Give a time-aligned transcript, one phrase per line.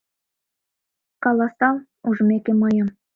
[1.23, 1.75] Каласал:
[2.07, 2.87] ужмеке мыйым